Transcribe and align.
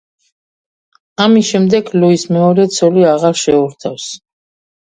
ამის 1.25 1.51
შემდეგ 1.51 1.93
ლუის 1.97 2.25
მეორე 2.39 2.67
ცოლი 2.79 3.07
აღარ 3.13 3.41
შეურთავს. 3.43 4.09